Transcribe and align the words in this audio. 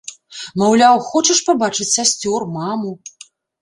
Маўляў, 0.61 0.95
хочаш 1.11 1.43
пабачыць 1.51 1.91
сясцёр, 1.97 2.51
маму? 2.61 2.91